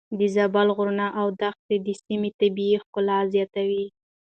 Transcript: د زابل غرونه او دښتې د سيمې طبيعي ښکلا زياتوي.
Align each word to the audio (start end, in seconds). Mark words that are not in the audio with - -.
د 0.19 0.21
زابل 0.35 0.67
غرونه 0.77 1.07
او 1.19 1.27
دښتې 1.41 1.75
د 1.85 1.87
سيمې 2.03 2.29
طبيعي 2.39 2.77
ښکلا 2.83 3.17
زياتوي. 3.33 3.85